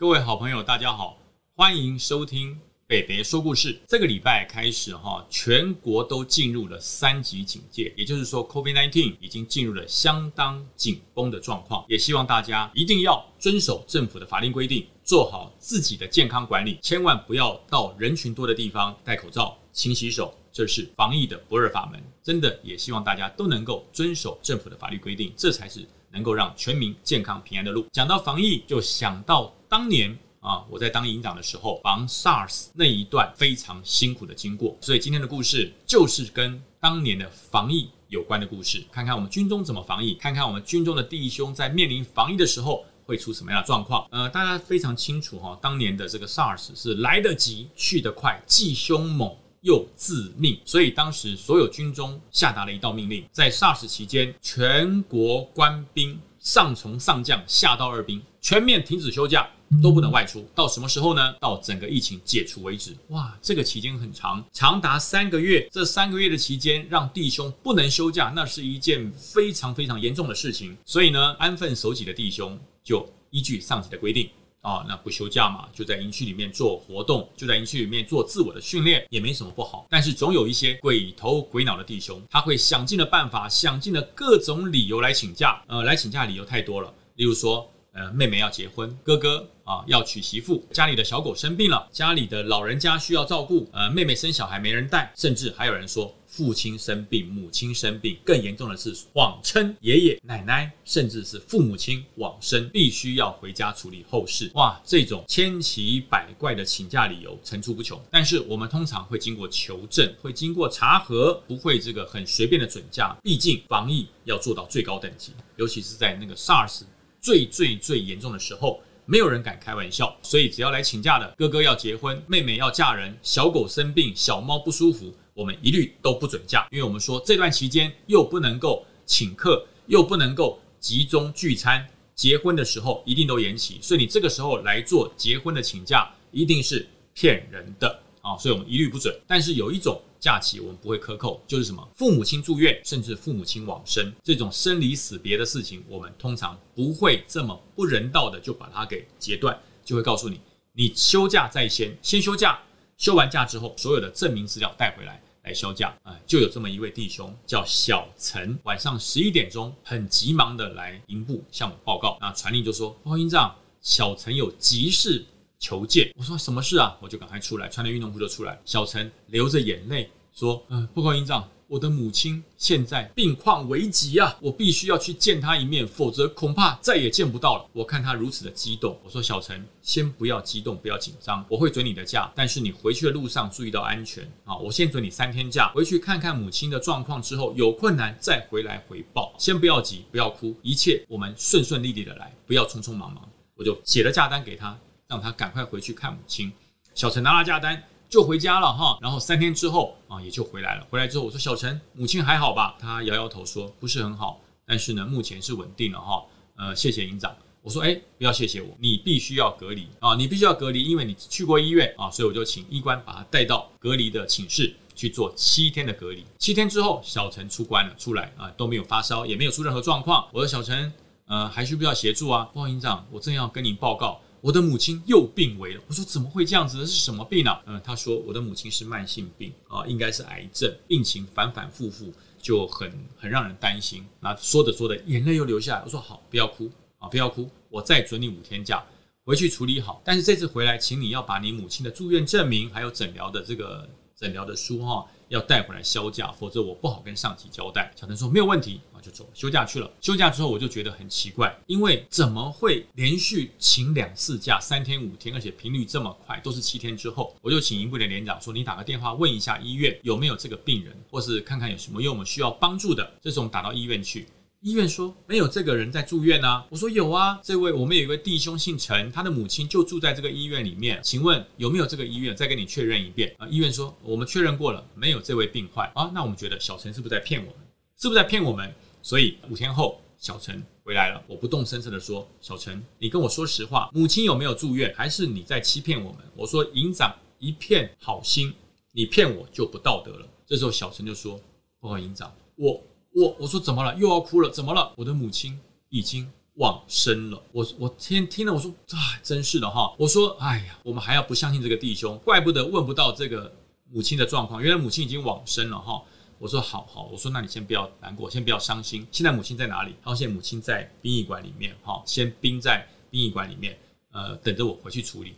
[0.00, 1.18] 各位好朋友，大家好，
[1.56, 2.56] 欢迎收听
[2.86, 3.76] 北北说故事。
[3.88, 11.84] 这个礼拜开始哈，全国都进入了三级警戒，也就是说，COVID-19 已经进入了相当紧绷的状况。
[11.88, 22.02] 也希望大家一定要遵守政府的法令规定，做好自己的健康管理，千万不要到人群多的地方戴口罩、勤洗手，这是防疫的不二法门。
[22.20, 25.86] 真的也希望大家都能够遵守政府的法律规定，这才是。
[26.10, 27.86] 能够让全民健康平安的路。
[27.92, 34.74] 讲到防疫，就想到当年啊，我在当营长的时候防 SARS 那一段非常辛苦的经过。
[34.80, 38.82] 所以今天的故事就是跟当年的防疫有关的故事。
[38.90, 44.08] 看看我们军中怎么防疫，看看我们军中的弟兄在面临防疫的时候会出什么样的状况。
[44.10, 49.36] 呃，大家非常清楚哈，当年的这个 SARS 是来得急去得快，既凶猛。
[49.62, 59.48] 又自命，所以当时所有军中下达了一道命令，在 SARS 期间，全国官兵上从上将下到二兵，全面停止休假，
[59.82, 60.46] 都不能外出。
[60.54, 61.34] 到什么时候呢？
[61.40, 62.96] 到整个疫情解除为止。
[63.08, 65.68] 哇，这个期间很长，长达三个月。
[65.72, 70.76] 这三个月的期间，让弟兄不能休假，那是一件非常非常严重的事情。
[70.86, 74.30] 所以呢，安分守己的弟兄就依据上级的规定。
[74.60, 79.86] 啊，那不休假嘛，就在营区里面做活动，就在营区里面做自我的训练，也没什么不好。
[79.88, 85.62] 但是总有一些鬼头鬼脑的弟兄，他会想尽了办法，想尽了各种理由来请假。
[85.68, 89.48] 呃，来请假理由太多了，例如说，呃，妹妹要结婚，哥哥。
[89.68, 104.50] 啊，要娶媳妇，家里的小狗生病了，家里的老人家需要照顾，呃，妹妹生小孩没人带，甚至还有人说父亲生病，母亲生病，更严重的是谎称爷爷奶奶，甚至是父母亲往生，必须要回家处理后事。
[104.54, 108.00] 哇，这种千奇百怪的请假理由层出不穷。
[108.10, 113.16] 但是我们通常会经过求证，会经过查核，不会这个很随便的准假。
[113.22, 116.82] 毕竟防疫要做到最高等级，尤其是在那个 SARS
[117.20, 118.80] 最最最严重的时候。
[119.10, 136.84] 没有人敢开玩笑，所以只要来请假的哥哥要结婚，妹妹要嫁人，小狗生病，小猫不舒服，我们一律都不准假，因为我们说这段期间又不能够请客，又不能够集中聚餐，结婚的时候一定都延期，所以你这个时候来做结婚的请假，一定是
[137.14, 139.16] 骗人的啊，所以我们一律不准。
[139.28, 140.02] 但是有一种。
[140.20, 150.40] 假期我们不会克扣，就是什么父母亲住院，甚至父母亲往生这种生离死别的事情，我们通常不会这么不人道的就把它给截断，就会告诉你，
[150.72, 152.58] 你休假在先，先休假，
[152.96, 156.14] 休完假之后，所有的证明资料带回来来休假啊。
[156.26, 165.24] 就有这么一位弟兄叫小陈，晚上十一点钟很急忙的来营部向我报告，那传令就说，报营长，小陈有急事。
[165.60, 166.96] 求见，我说什么事啊？
[167.00, 168.56] 我就赶快出来，穿着运动服就出来。
[168.64, 170.08] 小陈流着眼泪
[170.38, 184.56] 说：“嗯，报告营长，我的母亲现在病况危急啊，我必须要去见她一面，否则恐怕再也见不到了。”我看他如此的激动，我说：“小陈，先不要激动，不要紧张，我会准你的假，但是你回去的路上注意到安全啊。
[184.56, 189.34] 我先准你三天假，回去看看母亲的状况之后，有困难再回来回报。
[189.38, 193.28] 先不要急，不要哭，一切我们顺顺利利的来，不要匆匆忙忙。”
[193.58, 194.78] 我就写了假单给他。
[195.08, 196.52] 让他赶快回去看母亲。
[196.94, 200.86] 小陈拿了假单就回家了哈，然后三天之后啊也就回来了。
[200.90, 202.76] 回来之后我说小陈，母亲还好吧？
[202.78, 206.24] 他摇摇头说不是很好，但是呢目前是稳定了哈。
[206.56, 207.34] 呃，谢谢营长。
[207.60, 216.24] 我说哎，不要谢谢我，你必须要隔离啊，你必须要隔离，因为你去过医院啊，所以我就请医官把他带到隔离的寝室去做七天的隔离。
[216.38, 220.26] 七天之后，小陈出关了，出来啊都没有发烧，也没有出任何状况。
[220.32, 220.90] 我说小陈，
[221.26, 222.48] 呃，还需不需要协助啊？
[222.54, 224.18] 不好，营长，我正要跟您报告。
[224.40, 225.82] 我的母亲又病危了。
[225.86, 226.78] 我说怎么会这样子？
[226.78, 227.58] 呢是什么病呢？
[227.66, 234.04] 嗯，他说我的母亲是慢性病啊，应该是癌症，病情反反复复，就很很让人担心。
[234.20, 235.82] 那说着说着，眼泪又流下来。
[235.84, 238.84] 我说好，不要哭啊，不要哭，我再准你五天假，
[239.24, 240.00] 回去处理好。
[240.04, 243.88] 但是这次回来，请你要把你母亲的住院证明，还有诊疗的这个
[244.18, 245.06] 诊疗的书哈。
[245.28, 247.92] 要带回来休假，否则我不好跟上级交代。
[247.94, 249.90] 小陈说没有问题啊，就走休假去了。
[250.00, 264.26] 休假之后我就觉得很奇怪，因为怎么会连续请两次假，三天五天，而且频率这么快，都是七天之后，我就请营部的连长说，你打个电话问一下医院有没有这个病人，或是看看有什么用我们需要帮助的，这种打到医院去。
[264.60, 272.34] 医院说没有这个人在住院啊，我说有啊，这位我们有一位弟兄姓陈，他的母亲就住在这个医院里面，请问有没有这个医院？
[272.34, 273.46] 再跟你确认一遍啊。
[273.46, 276.10] 医院说我们确认过了，没有这位病患啊。
[276.12, 277.54] 那我们觉得小陈是不是在骗我们？
[277.96, 278.74] 是不是在骗我们？
[279.00, 284.92] 所以五天后小陈回来了，我不动声色的说，小陈，你跟我说实话，母亲有没有住院？
[284.96, 286.20] 还是你在欺骗我们？
[286.34, 288.52] 我说营长一片好心，
[288.90, 290.26] 你骗我就不道德了。
[290.44, 291.40] 这时候小陈就说，
[291.78, 292.82] 报告营长，我。
[293.18, 293.92] 我我说怎么了？
[293.96, 294.48] 又要哭了？
[294.48, 294.92] 怎么了？
[294.96, 297.42] 我的母亲已经往生了。
[297.50, 299.92] 我我听听了，我说啊，真是的哈。
[299.98, 303.52] 我说哎呀，我们还要不相信这个弟兄，怪不得问不到这个
[303.90, 306.00] 母亲的状况，原来母亲已经往生了哈。
[306.38, 309.04] 我说好好，我说那你先不要难过，先不要伤心。
[309.10, 309.96] 现在母亲在哪里？
[310.04, 313.76] 他说现在母亲在殡仪馆里面哈，先冰在殡仪馆里面，
[314.12, 315.34] 呃，等着我回去处理。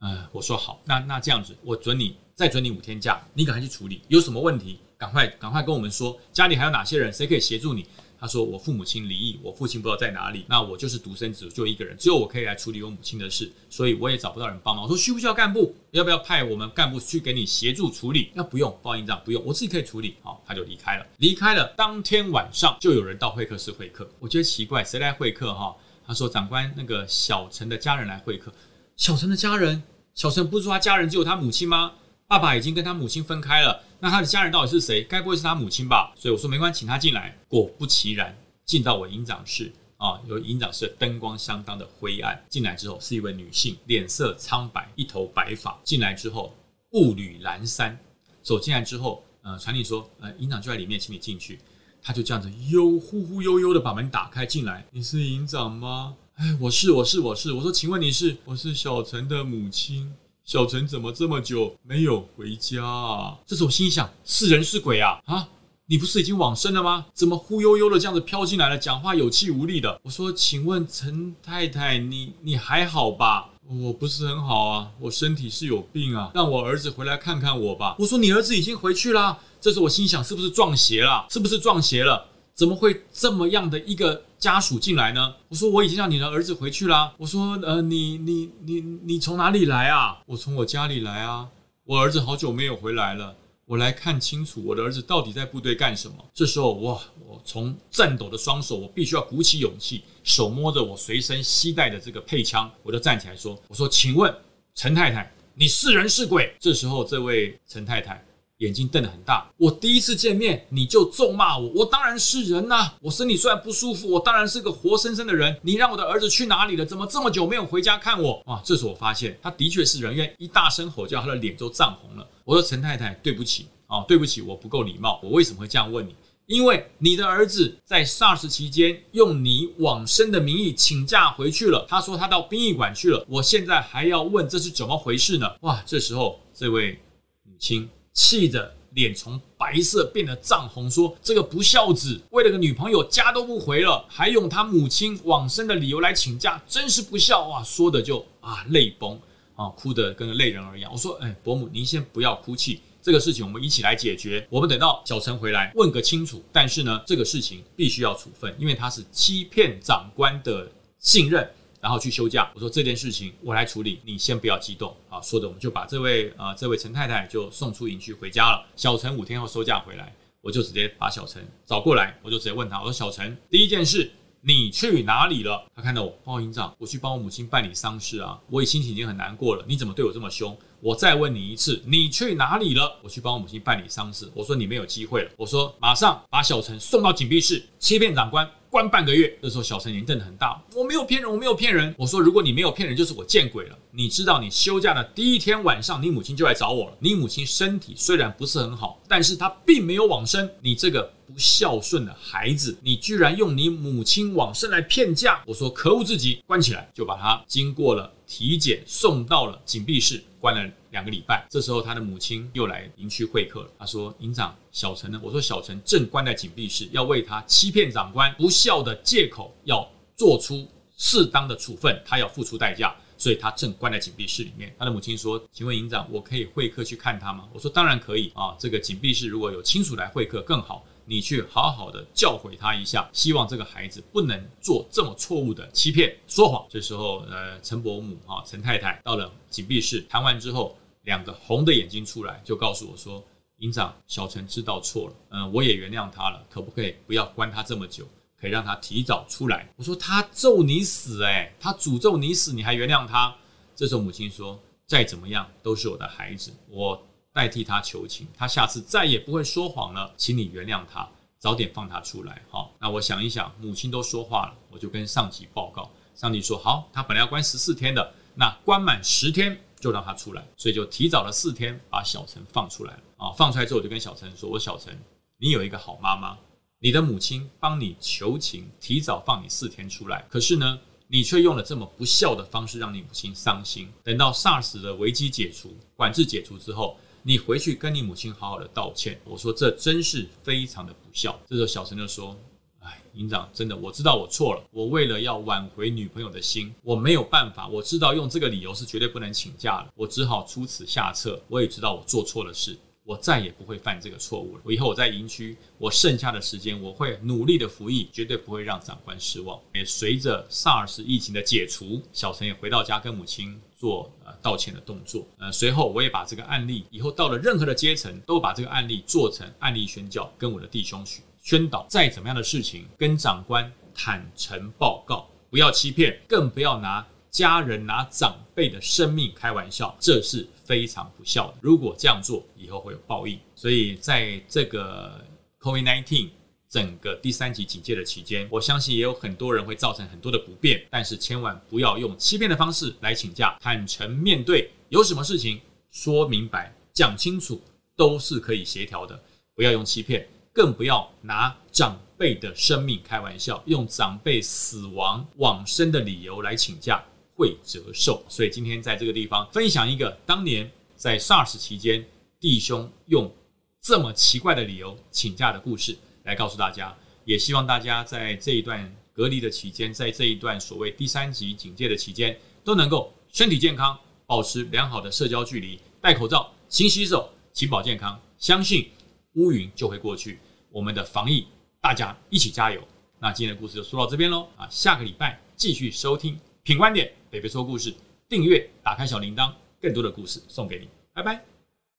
[0.00, 7.86] 呃，我说好，那那这样子，我准你再准你五天假，你赶快去处理，有什么问题赶快赶快跟我们说，家里还有哪些人，谁可以协助你？
[8.20, 14.82] 他说我父母亲离异，我父亲不知道在哪里，那我就是独生子，就一个人，只有我可以来处理我母亲的事，所以我也找不到人帮忙。
[14.82, 15.72] 我说需不需要干部？
[15.92, 18.32] 要不要派我们干部去给你协助处理？
[18.34, 20.16] 那不用，报营长不用，我自己可以处理。
[20.20, 21.06] 好，他就离开了。
[21.18, 25.76] 离开了当天晚上就有人到会客室会客，我觉得奇怪，谁来会客哈？
[26.04, 28.52] 他说长官那个小陈的家人来会客，
[28.96, 29.80] 小陈的家人。
[30.16, 31.92] 小陈不是说他家人只有他母亲吗？
[32.26, 35.02] 爸爸已经跟他母亲分开了，那他的家人到底是谁？
[35.02, 36.12] 该不会是他母亲吧？
[36.16, 37.36] 所以我说没关系，请他进来。
[37.48, 42.40] 果不其然，进到我营长室啊，有营长室灯光相当的灰暗。
[42.48, 45.76] 进来之后是一位女性，脸色苍白，一头白发。
[45.82, 46.54] 进来之后
[46.90, 47.96] 步履蹒跚，
[48.42, 51.58] 走进来之后，呃，传令说，呃，营长就在里面，请你进去。
[52.00, 54.86] 他就这样子悠忽忽悠悠的把门打开进来。
[54.92, 56.14] 你是营长吗？
[56.36, 58.36] 哎，我是我是我是，我说，请问你是？
[58.44, 60.14] 我是小陈的母亲。
[60.48, 63.38] 小陈怎么这么久没有回家啊？
[63.46, 65.20] 这时我心想：是人是鬼啊？
[65.26, 65.46] 啊，
[65.84, 67.04] 你不是已经往生了吗？
[67.12, 68.78] 怎么忽悠悠的这样子飘进来了？
[68.78, 70.00] 讲话有气无力的。
[70.02, 73.50] 我说，请问陈太太，你你还好吧？
[73.68, 77.94] 我不是很好啊，我身体是有病啊，让我儿子回来看看我吧。
[77.98, 79.38] 我说，你儿子已经回去了。
[79.60, 81.26] 这时候我心想：是不是撞邪了？
[81.28, 82.26] 是不是撞邪了？
[82.54, 85.34] 怎么会这么样的一个家属进来呢？
[85.48, 87.12] 我说我已经让你的儿子回去了。
[87.18, 90.18] 我说呃，你你你你从哪里来啊？
[90.26, 91.48] 我从我家里来啊。
[91.84, 96.16] 我儿子好久没有回来了，我来看清楚我的儿子到底在部队干什么。
[96.34, 104.32] 这时候哇，我从颤抖的双手，我必须要鼓起勇气，手摸着我随身携带的这个配枪，我就站起来说：“我说，请问
[104.74, 108.22] 陈太太，你是人是鬼？”这时候这位陈太太。
[108.58, 112.92] 眼睛瞪得很大，我第一次见面你就咒骂我，我当然是人呐。
[113.00, 115.56] 我身体虽然不舒服，我当然是个活生生的人。
[115.62, 116.84] 你让我的儿子去哪里了？
[116.84, 118.42] 怎么这么久没有回家看我？
[118.46, 118.60] 哇！
[118.64, 122.28] 这时我发现他的确是人，因为一大声吼叫，他的脸都涨红了。
[122.44, 125.20] 我说陈太太，对不起啊，对不起，我不够礼貌。
[125.22, 126.12] 我为什么会这样问你？
[126.46, 133.24] 因为你的儿子在 SARS 期间用你往生的名义请假回去了，他说他到殡仪馆去了。
[133.28, 135.48] 我现在还要问这是怎么回事呢？
[135.60, 135.80] 哇！
[135.86, 136.98] 这时候这位
[137.44, 137.88] 母亲。
[138.18, 149.16] 气得脸从白色变得涨红，说：“这个不孝子为了个女朋友家都不回了，还用他母亲往生的理由来请假，真是不孝啊！”说的就啊泪崩
[149.54, 150.90] 啊，哭得跟个泪人儿一样。
[150.90, 154.44] 我说：“哎，伯母，您先不要哭泣，这个事情我们一起来解决。
[154.50, 156.42] 我们等到小陈回来问个清楚。
[156.52, 160.68] 但是呢，这个事情必须要处分，因为他是欺骗长官的
[160.98, 161.48] 信任。”
[161.80, 165.20] 然后去休假，我说这件事情我来处理，你先不要激动啊。
[165.20, 168.66] 说的我们就把这位啊这位陈太太就送出营区回家了。
[168.74, 174.10] 小陈五天后收假回来，我就直接把小陈找过来，我就直接问他，我说小陈，第一件事
[174.40, 175.64] 你去哪里了？
[175.74, 180.56] 他看到我报营长，我去帮我母亲办理丧事啊，我已心情已经很难过了，你怎么对我这么凶？
[180.80, 183.00] 我再问你一次，你去哪里了？
[183.02, 184.30] 我去帮我母亲办理丧事。
[184.32, 188.48] 我说你没有机会了，我说马上把小陈送到警闭室，欺骗长官。
[188.70, 191.94] 关半个月，这时候小陈眼瞪得很大，我没有骗人，我没有骗人。
[191.96, 193.78] 我说，如果你没有骗人，就是我见鬼了。
[193.90, 196.96] 你知道，你休假的第一天晚上，你母亲就来找我了。
[196.98, 200.48] 你母亲身体虽然不是很好，但是她并没有往生。
[200.60, 205.42] 你这个不孝顺的孩子，你居然用你母亲往生来骗假！
[205.46, 210.70] 我说，可恶至极，关起来，就把他经过了体检，送到了紧闭室，关了。
[210.90, 213.70] 两个礼拜，这时候他的母亲又来营区会客了。
[213.78, 220.66] 他说：“营长，小陈呢？”我说：“小陈正关在紧闭室，要为他欺骗长官、不孝的借口，要做出
[220.96, 236.66] 适当的处分，他要付出代价，所以他正关在紧闭室里面。”他的母亲说：“请问营长，我可以会客去看他吗？”我说：“当然可以啊，这个紧闭室如果有亲属来会客更好。”你去好好的教诲他一下，希望这个孩子不能做这么错误的欺骗、说谎。
[236.68, 243.24] 这时候，呃，陈伯母啊，陈太太到了紧闭室，谈完之后，两个红的眼睛出来，就告诉我说
[243.56, 248.06] ：“营长，小陈知道错了，嗯，我也原谅他了，可不可以不要关他这么久，
[248.38, 253.34] 可以让他提早出来？”我说：“他咒你死，哎，他诅咒你死，你还原谅他？”
[253.74, 261.08] 这时候母亲说：“再怎么样都是我的孩子，我。”代替他求情，他下次再也不会说谎了，请你原谅他，
[261.38, 262.42] 早点放他出来。
[262.50, 265.90] 好，那我想一想，母亲都说话了，我就跟上级报告。
[266.14, 273.00] 上级说好，他本来要关十四天的，那关满十天就让他出来，所以就提早了四天把小陈放出来了。
[273.18, 274.96] 啊，放出来之后，我就跟小陈说：“我小陈，
[275.38, 276.36] 你有一个好妈妈，
[276.80, 283.88] 你的母亲帮你求情，提早放你四天出来，可是呢，你却用了这么不孝的方式让你母亲伤心。
[284.02, 289.20] 等到 SARS 的危机解除、管制解除之后，你回去跟你母亲好好的道歉。
[289.24, 291.38] 我说这真是非常的不孝。
[291.46, 292.36] 这时候小陈就说
[292.80, 297.68] ：“哎，营长，真的我知道我错了，我为了要挽回女朋友的心，我没有办法。
[297.68, 301.40] 我知道用这个理由是绝对不能请假了，我只好出此下策。
[301.48, 304.62] 我也知道我做错了事。”我再也不会犯这个错误了。
[304.62, 309.58] 我以后我在营区，我剩下的时间我会努力的服役，绝对不会让长官失望。
[309.72, 315.26] 也随着 SARS 疫情的解除，小陈也回到家跟母亲做呃道歉的动作。
[315.38, 321.86] 呃，随后我也把这个案例，以后到了任何的阶层，都把这个案例做成案例宣教，跟我的弟兄去宣导。
[321.88, 327.06] 再怎么样的事情，跟长官坦诚报告，不要欺骗，更不要拿。
[327.30, 331.54] 家人拿长辈的生命开玩笑，这是非常不孝的。
[331.62, 333.40] 如果这样做，以后会有报应。
[333.54, 335.24] 所以，在这个
[335.60, 336.28] COVID-19
[336.68, 345.58] 整个第三级警戒的期间，我相信也有很多人会造成很多的不便，但是千万不要用欺骗的方式来请假，坦诚面对，有什么事情
[345.90, 347.58] 说明白、讲清楚，
[347.96, 349.18] 都是可以协调的。
[349.54, 357.02] 不要用欺骗，更不要拿长辈的生命开玩笑，用长辈死亡往生的理由来请假。
[357.38, 362.04] 会折寿，所以今天在这个地方分享一个当年在 SARS 期间
[362.40, 363.32] 弟兄用
[363.80, 366.92] 这么奇怪的理由请假的故事，来告诉大家。
[367.24, 378.20] 也希望大家在这一段隔离的期间，在这一段所谓第三级警戒的期间，都能够身体健康，保持良好的社交距离，戴口罩，勤洗手，勤保健康。
[378.36, 378.90] 相信
[379.34, 380.40] 乌云就会过去，
[380.72, 381.46] 我们的防疫
[381.80, 382.82] 大家一起加油。
[383.20, 387.17] 那今天的故事就说到这边喽啊，下个礼拜继续收听品观点。
[387.30, 387.94] 北北说故事，
[388.28, 391.57] 订阅，打开小铃铛，更多的故事送给你，拜拜。